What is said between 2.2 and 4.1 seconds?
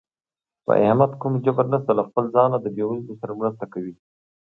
ځانه د بېوزلو سره مرسته کوي.